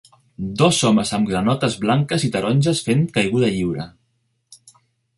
Dos 0.61 0.79
homes 0.89 1.11
amb 1.17 1.29
granotes 1.33 1.77
blanques 1.85 2.27
i 2.31 2.33
taronges 2.39 2.83
fent 2.91 3.07
caiguda 3.19 3.55
lliure. 3.59 3.89